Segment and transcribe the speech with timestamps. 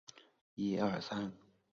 [0.03, 0.13] 就让那个
[0.83, 1.35] 王子去晃动吧！